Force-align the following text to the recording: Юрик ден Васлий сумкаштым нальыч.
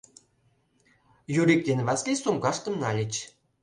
Юрик 1.39 1.61
ден 1.67 1.79
Васлий 1.87 2.17
сумкаштым 2.19 2.75
нальыч. 2.81 3.13